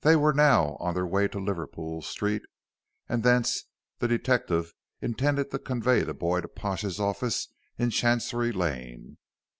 They 0.00 0.16
were 0.16 0.32
now 0.32 0.76
on 0.80 0.94
their 0.94 1.04
way 1.06 1.28
to 1.28 1.38
Liverpool 1.38 2.00
Street 2.00 2.40
and 3.06 3.22
thence 3.22 3.64
the 3.98 4.08
detective 4.08 4.72
intended 5.02 5.50
to 5.50 5.58
convey 5.58 6.04
the 6.04 6.14
boy 6.14 6.40
to 6.40 6.48
Pash's 6.48 6.98
office 6.98 7.48
in 7.76 7.90
Chancery 7.90 8.50
Lane. 8.50 9.18